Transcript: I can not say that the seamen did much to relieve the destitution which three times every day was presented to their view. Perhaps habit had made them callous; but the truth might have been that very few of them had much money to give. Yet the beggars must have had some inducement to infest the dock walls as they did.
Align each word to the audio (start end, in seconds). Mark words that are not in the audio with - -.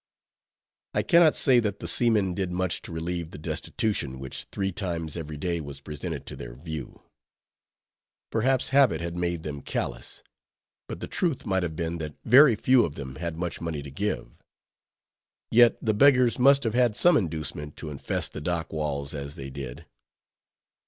I 0.95 1.03
can 1.03 1.19
not 1.21 1.35
say 1.35 1.59
that 1.59 1.77
the 1.77 1.87
seamen 1.87 2.33
did 2.33 2.51
much 2.51 2.81
to 2.81 2.91
relieve 2.91 3.29
the 3.29 3.37
destitution 3.37 4.17
which 4.17 4.47
three 4.51 4.71
times 4.71 5.15
every 5.15 5.37
day 5.37 5.61
was 5.61 5.79
presented 5.79 6.25
to 6.25 6.35
their 6.35 6.55
view. 6.55 7.03
Perhaps 8.31 8.69
habit 8.69 8.99
had 8.99 9.15
made 9.15 9.43
them 9.43 9.61
callous; 9.61 10.23
but 10.87 11.01
the 11.01 11.07
truth 11.07 11.45
might 11.45 11.61
have 11.61 11.75
been 11.75 11.99
that 11.99 12.15
very 12.25 12.55
few 12.55 12.83
of 12.83 12.95
them 12.95 13.17
had 13.17 13.37
much 13.37 13.61
money 13.61 13.83
to 13.83 13.91
give. 13.91 14.39
Yet 15.51 15.77
the 15.85 15.93
beggars 15.93 16.39
must 16.39 16.63
have 16.63 16.73
had 16.73 16.95
some 16.95 17.15
inducement 17.15 17.77
to 17.77 17.91
infest 17.91 18.33
the 18.33 18.41
dock 18.41 18.73
walls 18.73 19.13
as 19.13 19.35
they 19.35 19.51
did. 19.51 19.85